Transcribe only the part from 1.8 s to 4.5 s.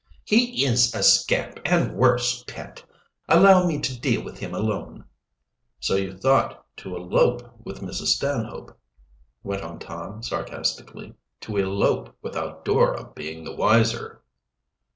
worse, Pet. Allow me to deal with